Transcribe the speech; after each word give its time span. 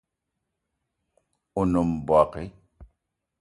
O 1.59 1.61
nem 1.71 1.89
mbogue 2.05 2.43